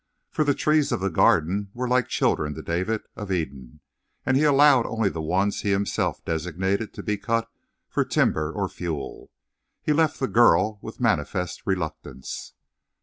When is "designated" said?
6.25-6.91